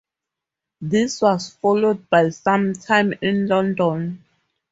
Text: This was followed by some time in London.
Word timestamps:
This 0.81 1.21
was 1.21 1.51
followed 1.61 2.09
by 2.09 2.29
some 2.29 2.73
time 2.73 3.13
in 3.21 3.45
London. 3.47 4.25